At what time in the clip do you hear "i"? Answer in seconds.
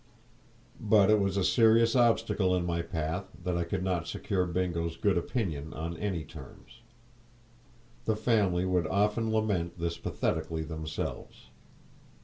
3.55-3.63